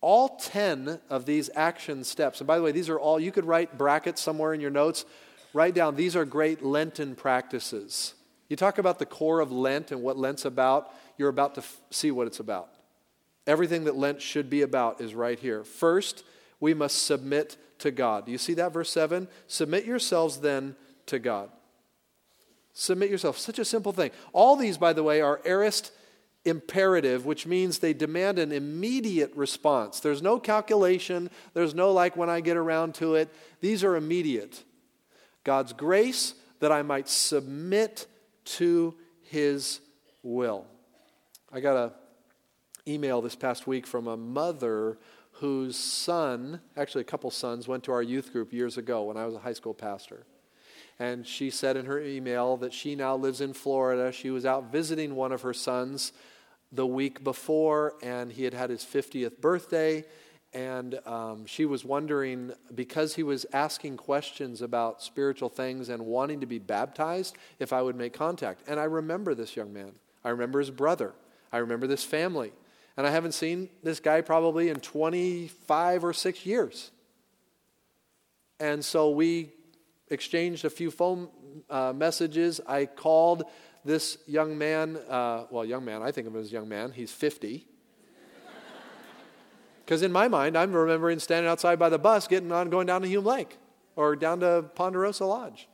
[0.00, 3.44] All 10 of these action steps, and by the way, these are all, you could
[3.44, 5.06] write brackets somewhere in your notes,
[5.54, 8.14] write down, these are great Lenten practices.
[8.48, 11.80] You talk about the core of Lent and what Lent's about, you're about to f-
[11.90, 12.75] see what it's about.
[13.46, 15.62] Everything that Lent should be about is right here.
[15.62, 16.24] First,
[16.58, 18.26] we must submit to God.
[18.26, 19.28] Do you see that, verse 7?
[19.46, 20.74] Submit yourselves then
[21.06, 21.50] to God.
[22.72, 23.38] Submit yourself.
[23.38, 24.10] Such a simple thing.
[24.32, 25.92] All these, by the way, are aorist
[26.44, 30.00] imperative, which means they demand an immediate response.
[30.00, 33.28] There's no calculation, there's no like when I get around to it.
[33.60, 34.62] These are immediate.
[35.44, 38.06] God's grace that I might submit
[38.44, 39.80] to his
[40.22, 40.66] will.
[41.52, 41.90] I got an
[42.88, 44.98] email this past week from a mother
[45.32, 49.26] whose son, actually a couple sons, went to our youth group years ago when I
[49.26, 50.24] was a high school pastor.
[50.98, 54.12] And she said in her email that she now lives in Florida.
[54.12, 56.12] She was out visiting one of her sons
[56.72, 60.04] the week before, and he had had his 50th birthday.
[60.54, 66.40] And um, she was wondering, because he was asking questions about spiritual things and wanting
[66.40, 68.62] to be baptized, if I would make contact.
[68.66, 69.92] And I remember this young man.
[70.24, 71.12] I remember his brother.
[71.52, 72.52] I remember this family.
[72.96, 76.90] And I haven't seen this guy probably in 25 or 6 years.
[78.58, 79.52] And so we
[80.08, 81.28] exchanged a few phone
[81.68, 82.60] uh, messages.
[82.66, 83.44] I called
[83.84, 86.92] this young man, uh, well, young man, I think of him as young man.
[86.92, 87.66] He's 50.
[89.84, 93.02] Because in my mind, I'm remembering standing outside by the bus, getting on, going down
[93.02, 93.56] to Hume Lake
[93.94, 95.68] or down to Ponderosa Lodge.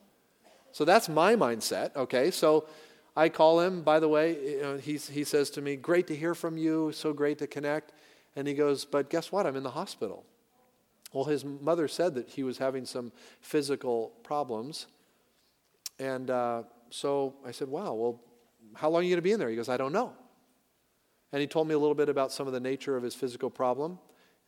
[0.72, 2.30] So that's my mindset, okay?
[2.30, 2.66] So
[3.14, 6.56] I call him, by the way, he, he says to me, Great to hear from
[6.56, 7.92] you, so great to connect.
[8.36, 9.46] And he goes, But guess what?
[9.46, 10.24] I'm in the hospital.
[11.12, 14.86] Well, his mother said that he was having some physical problems.
[15.98, 18.20] And uh, so I said, Wow, well,
[18.74, 19.50] how long are you going to be in there?
[19.50, 20.14] He goes, I don't know.
[21.32, 23.50] And he told me a little bit about some of the nature of his physical
[23.50, 23.98] problem,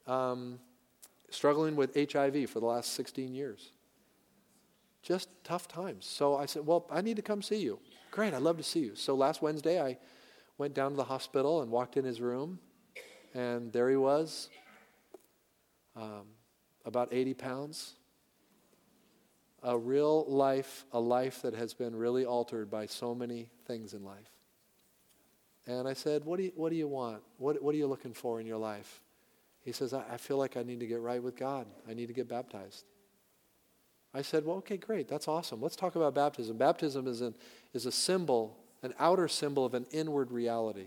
[0.07, 0.59] um,
[1.31, 3.73] struggling with HIV for the last 16 years.
[5.03, 6.07] Just tough times.
[6.07, 7.79] So I said, Well, I need to come see you.
[8.15, 8.95] Great, I'd love to see you.
[8.95, 9.99] So last Wednesday, I
[10.57, 12.61] went down to the hospital and walked in his room,
[13.35, 14.51] and there he was,
[15.97, 16.23] um,
[16.85, 17.95] about 80 pounds.
[19.65, 24.05] A real life, a life that has been really altered by so many things in
[24.05, 24.31] life.
[25.67, 27.21] And I said, What do you, what do you want?
[27.39, 29.03] What, what are you looking for in your life?
[29.63, 31.67] He says, I, I feel like I need to get right with God.
[31.91, 32.85] I need to get baptized.
[34.15, 35.09] I said, Well, okay, great.
[35.09, 35.61] That's awesome.
[35.61, 36.57] Let's talk about baptism.
[36.57, 37.35] Baptism is, an,
[37.73, 40.87] is a symbol, an outer symbol of an inward reality.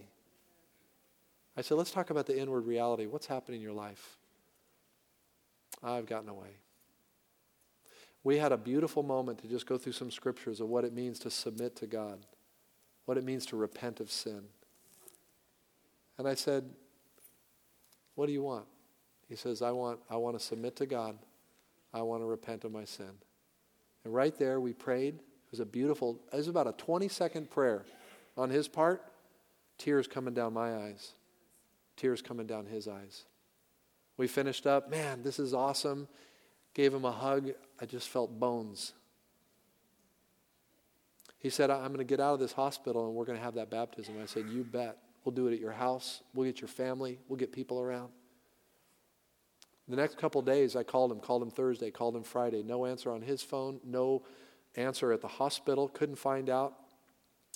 [1.57, 3.05] I said, Let's talk about the inward reality.
[3.05, 4.17] What's happening in your life?
[5.83, 6.57] I've gotten away.
[8.23, 11.19] We had a beautiful moment to just go through some scriptures of what it means
[11.19, 12.25] to submit to God,
[13.05, 14.43] what it means to repent of sin.
[16.17, 16.63] And I said,
[18.15, 18.65] What do you want?
[19.27, 21.17] He says, I want, I want to submit to God.
[21.97, 23.11] I want to repent of my sin.
[24.03, 25.15] And right there, we prayed.
[25.15, 27.83] It was a beautiful, it was about a 20 second prayer
[28.37, 29.03] on his part.
[29.77, 31.11] Tears coming down my eyes,
[31.95, 33.25] tears coming down his eyes.
[34.17, 34.89] We finished up.
[34.89, 36.07] Man, this is awesome.
[36.73, 37.51] Gave him a hug.
[37.79, 38.93] I just felt bones.
[41.37, 43.53] He said, I'm going to get out of this hospital and we're going to have
[43.55, 44.15] that baptism.
[44.21, 44.97] I said, You bet.
[45.23, 46.23] We'll do it at your house.
[46.33, 47.19] We'll get your family.
[47.27, 48.09] We'll get people around.
[49.89, 52.61] The next couple days, I called him, called him Thursday, called him Friday.
[52.61, 54.23] No answer on his phone, no
[54.75, 55.87] answer at the hospital.
[55.87, 56.73] Couldn't find out.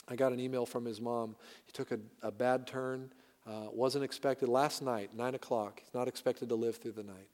[0.08, 1.36] I got an email from his mom.
[1.66, 3.12] He took a, a bad turn.
[3.46, 5.82] Uh, wasn't expected last night, 9 o'clock.
[5.84, 7.28] He's not expected to live through the night.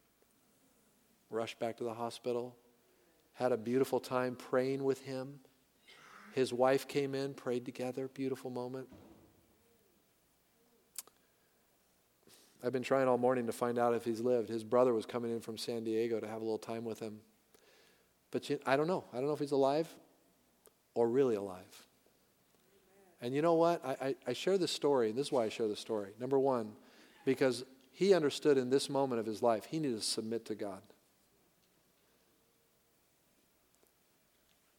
[1.30, 2.56] Rushed back to the hospital.
[3.34, 5.40] Had a beautiful time praying with him.
[6.34, 8.08] His wife came in, prayed together.
[8.14, 8.88] Beautiful moment.
[12.64, 14.50] I've been trying all morning to find out if he's lived.
[14.50, 17.20] His brother was coming in from San Diego to have a little time with him.
[18.32, 19.04] But you, I don't know.
[19.14, 19.88] I don't know if he's alive
[20.96, 21.86] or really alive.
[23.22, 23.84] And you know what?
[23.86, 26.12] I, I, I share this story, and this is why I share the story.
[26.20, 26.74] Number one,
[27.26, 30.82] because he understood in this moment of his life, he needed to submit to God.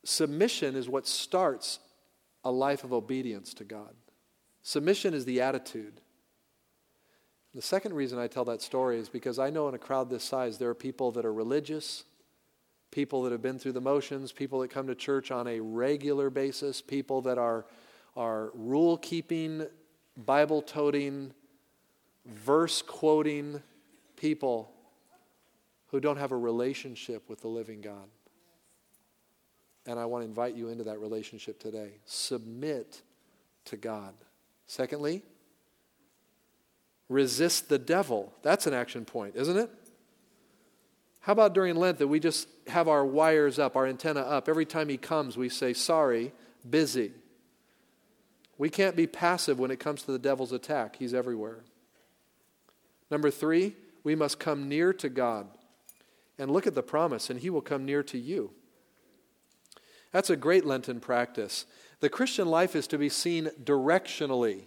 [0.04, 1.80] Submission is what starts
[2.44, 3.94] a life of obedience to God.
[4.62, 6.00] Submission is the attitude.
[7.54, 10.24] The second reason I tell that story is because I know in a crowd this
[10.24, 12.04] size, there are people that are religious,
[12.90, 16.30] people that have been through the motions, people that come to church on a regular
[16.30, 17.64] basis, people that are,
[18.16, 19.66] are rule keeping,
[20.16, 21.32] Bible toting,
[22.26, 23.62] verse quoting
[24.16, 24.70] people
[25.90, 28.08] who don't have a relationship with the living God.
[29.86, 31.92] And I want to invite you into that relationship today.
[32.04, 33.00] Submit
[33.66, 34.12] to God.
[34.66, 35.22] Secondly,
[37.08, 38.32] resist the devil.
[38.42, 39.70] That's an action point, isn't it?
[41.20, 44.48] How about during Lent that we just have our wires up, our antenna up?
[44.48, 46.32] Every time he comes, we say, sorry,
[46.68, 47.12] busy.
[48.56, 51.64] We can't be passive when it comes to the devil's attack, he's everywhere.
[53.10, 55.46] Number three, we must come near to God.
[56.38, 58.52] And look at the promise, and he will come near to you.
[60.12, 61.66] That's a great Lenten practice.
[62.00, 64.62] The Christian life is to be seen directionally,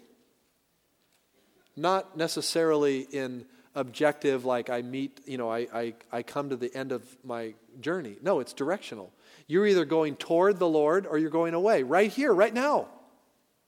[1.81, 6.73] not necessarily in objective, like I meet, you know, I, I, I come to the
[6.75, 8.17] end of my journey.
[8.21, 9.11] No, it's directional.
[9.47, 12.87] You're either going toward the Lord or you're going away, right here, right now.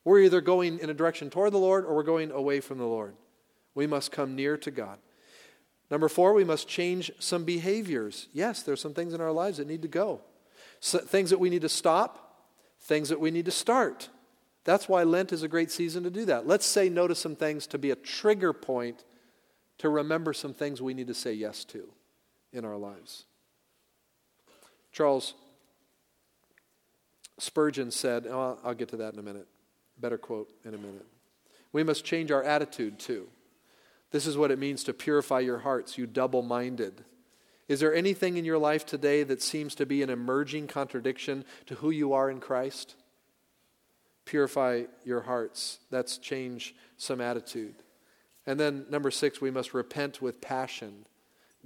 [0.05, 2.85] We're either going in a direction toward the Lord or we're going away from the
[2.85, 3.15] Lord.
[3.75, 4.99] We must come near to God.
[5.89, 8.27] Number four, we must change some behaviors.
[8.33, 10.21] Yes, there's some things in our lives that need to go,
[10.79, 12.43] so, things that we need to stop,
[12.81, 14.09] things that we need to start.
[14.65, 16.47] That's why Lent is a great season to do that.
[16.47, 19.03] Let's say no to some things to be a trigger point
[19.79, 21.89] to remember some things we need to say yes to
[22.53, 23.25] in our lives.
[24.91, 25.33] Charles
[27.39, 29.47] Spurgeon said, oh, I'll get to that in a minute.
[29.99, 31.05] Better quote in a minute.
[31.73, 33.27] We must change our attitude too.
[34.11, 37.03] This is what it means to purify your hearts, you double minded.
[37.67, 41.75] Is there anything in your life today that seems to be an emerging contradiction to
[41.75, 42.95] who you are in Christ?
[44.25, 45.79] Purify your hearts.
[45.89, 47.75] That's change some attitude.
[48.45, 51.05] And then, number six, we must repent with passion.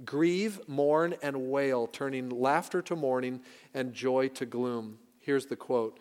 [0.04, 3.40] Grieve, mourn, and wail, turning laughter to mourning
[3.74, 4.98] and joy to gloom.
[5.18, 5.98] Here's the quote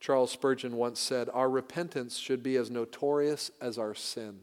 [0.00, 4.40] Charles Spurgeon once said Our repentance should be as notorious as our sin.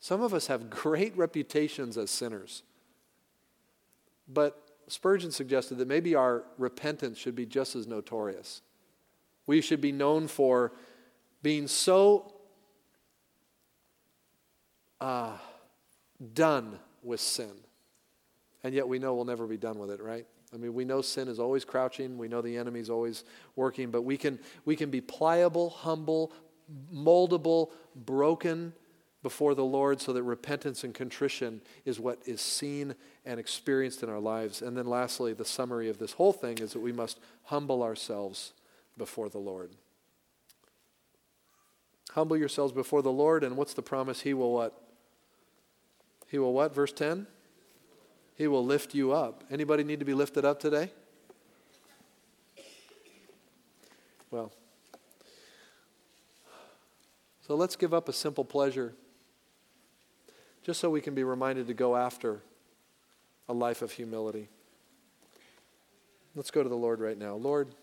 [0.00, 2.62] Some of us have great reputations as sinners.
[4.26, 8.62] But Spurgeon suggested that maybe our repentance should be just as notorious.
[9.48, 10.72] We should be known for
[11.42, 12.34] being so
[15.00, 15.38] uh,
[16.34, 17.52] done with sin.
[18.62, 20.26] And yet we know we'll never be done with it, right?
[20.52, 22.18] I mean, we know sin is always crouching.
[22.18, 23.24] We know the enemy's always
[23.56, 26.30] working, but we can, we can be pliable, humble,
[26.94, 28.74] moldable, broken
[29.22, 32.94] before the Lord so that repentance and contrition is what is seen
[33.24, 34.60] and experienced in our lives.
[34.60, 38.52] And then, lastly, the summary of this whole thing is that we must humble ourselves
[38.98, 39.70] before the Lord.
[42.12, 44.22] Humble yourselves before the Lord, and what's the promise?
[44.22, 44.80] He will what?
[46.26, 46.74] He will what?
[46.74, 47.26] Verse 10?
[48.34, 49.44] He will lift you up.
[49.50, 50.90] Anybody need to be lifted up today?
[54.30, 54.52] Well,
[57.46, 58.94] so let's give up a simple pleasure
[60.62, 62.42] just so we can be reminded to go after
[63.48, 64.48] a life of humility.
[66.34, 67.36] Let's go to the Lord right now.
[67.36, 67.74] Lord,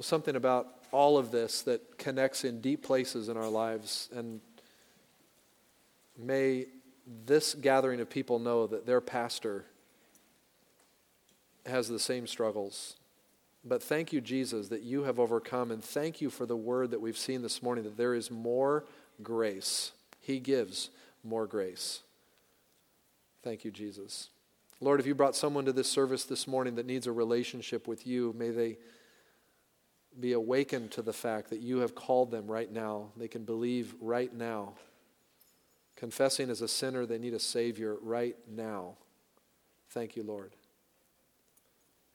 [0.00, 4.40] something about all of this that connects in deep places in our lives, and
[6.18, 6.66] May
[7.06, 9.64] this gathering of people know that their pastor
[11.64, 12.96] has the same struggles.
[13.64, 17.00] But thank you, Jesus, that you have overcome, and thank you for the word that
[17.00, 18.84] we've seen this morning that there is more
[19.22, 19.92] grace.
[20.20, 20.90] He gives
[21.22, 22.00] more grace.
[23.42, 24.30] Thank you, Jesus.
[24.80, 28.06] Lord, if you brought someone to this service this morning that needs a relationship with
[28.06, 28.78] you, may they
[30.20, 33.08] be awakened to the fact that you have called them right now.
[33.16, 34.74] They can believe right now
[35.98, 38.94] confessing as a sinner they need a Savior right now.
[39.90, 40.52] Thank you, Lord.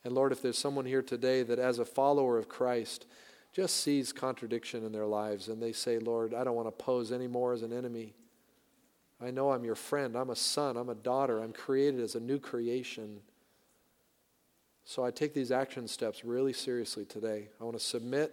[0.06, 3.06] And Lord, if there's someone here today that, as a follower of Christ,
[3.52, 7.12] just sees contradiction in their lives and they say, Lord, I don't want to pose
[7.12, 8.14] anymore as an enemy.
[9.22, 10.16] I know I'm your friend.
[10.16, 10.78] I'm a son.
[10.78, 11.40] I'm a daughter.
[11.40, 13.20] I'm created as a new creation.
[14.86, 17.50] So I take these action steps really seriously today.
[17.60, 18.32] I want to submit.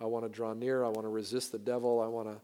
[0.00, 0.84] I want to draw near.
[0.84, 2.00] I want to resist the devil.
[2.00, 2.36] I want to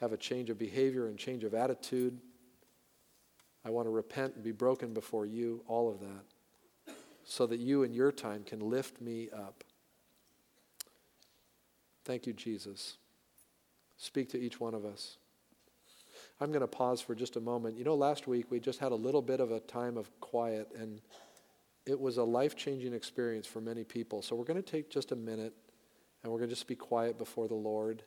[0.00, 2.18] have a change of behavior and change of attitude.
[3.64, 7.82] I want to repent and be broken before you, all of that, so that you
[7.82, 9.64] in your time can lift me up.
[12.04, 12.96] Thank you, Jesus.
[13.98, 15.18] Speak to each one of us.
[16.40, 17.76] I'm going to pause for just a moment.
[17.76, 20.68] You know, last week we just had a little bit of a time of quiet,
[20.74, 21.02] and
[21.90, 24.22] it was a life changing experience for many people.
[24.22, 25.52] So we're going to take just a minute
[26.22, 28.02] And we're going to just be quiet before the Lord.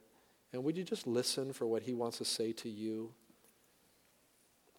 [0.51, 3.11] And would you just listen for what He wants to say to you?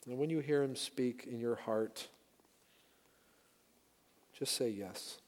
[0.07, 2.09] And when you hear Him speak in your heart,
[4.39, 5.19] just say yes.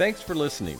[0.00, 0.78] Thanks for listening.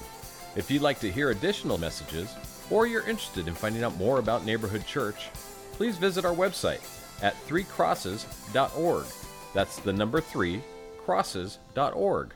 [0.57, 2.35] If you'd like to hear additional messages,
[2.71, 5.29] or you're interested in finding out more about Neighborhood Church,
[5.73, 6.81] please visit our website
[7.23, 9.05] at threecrosses.org.
[9.53, 10.63] That's the number three,
[11.05, 12.33] crosses.org.